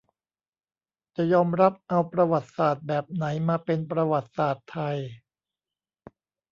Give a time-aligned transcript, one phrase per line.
[1.15, 4.97] จะยอมรับเอาประวัติศาสตร์แบบไหนมาเป็นประวัติศาสตร์ไทย